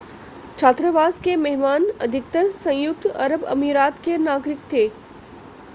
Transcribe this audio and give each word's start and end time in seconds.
छात्रावास 0.59 1.19
के 1.19 1.35
मेहमान 1.35 1.85
अधिकतर 2.01 2.49
संयुक्त 2.51 3.05
अरब 3.07 3.43
अमीरात 3.47 3.99
के 4.03 4.17
नागरिक 4.19 4.59
थे 4.73 4.87